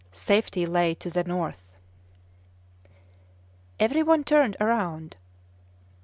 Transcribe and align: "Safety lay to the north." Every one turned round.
"Safety 0.13 0.65
lay 0.65 0.95
to 0.95 1.11
the 1.11 1.23
north." 1.23 1.77
Every 3.79 4.01
one 4.01 4.23
turned 4.23 4.57
round. 4.59 5.15